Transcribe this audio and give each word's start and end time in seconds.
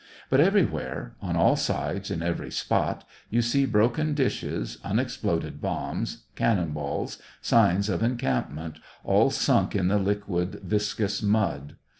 But 0.31 0.39
everywhere, 0.39 1.13
on 1.21 1.35
all 1.35 1.55
sides, 1.55 2.09
in 2.09 2.23
every 2.23 2.49
spot, 2.49 3.07
you 3.29 3.43
see 3.43 3.67
broken 3.67 4.15
dishes, 4.15 4.79
unexploded 4.83 5.61
bombs, 5.61 6.23
cannon 6.35 6.71
balls, 6.71 7.21
signs 7.39 7.87
of 7.87 8.01
encampment, 8.01 8.79
all 9.03 9.29
sunk 9.29 9.75
in 9.75 9.89
the 9.89 9.99
liquid, 9.99 10.59
vis 10.63 10.95
cous 10.95 11.21
mud. 11.21 11.75